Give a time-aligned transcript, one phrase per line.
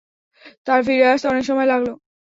[0.67, 1.87] তাঁর ফিরে আসতে অনেক সময় লাগল।